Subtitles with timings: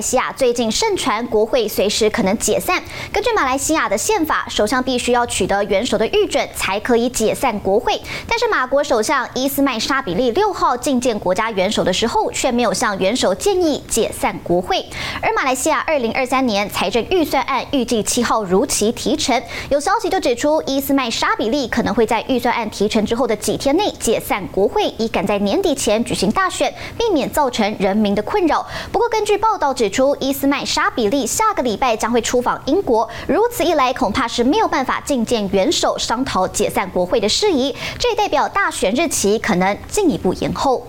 [0.00, 2.80] 西亚最近盛传国会随时可能解散。
[3.12, 8.00] 根据马来西亚的宪法，首相必须要取得元首的预准才可以解散国会。
[8.28, 14.84] 但是马国首相伊斯麦沙比利六号觐见国家元首的时候，却没有向元首建议解散国会。
[15.20, 19.42] 而马来西亚二零二三年财政预算案预计七号如期提呈。
[19.70, 28.64] 有消息就指出，伊斯麦沙比利可能会在预算案提呈之后的几天内解散国会，以赶在年底前举行大选，避免造成人民的困扰。
[28.92, 29.74] 不过，根据报道。
[29.80, 40.86] 指出，伊斯麦沙比利下个礼拜将会出访英国，如此一来，恐怕是没有办法觐见元首商讨解散国会的事宜，这代表大选日期可能进一步延后。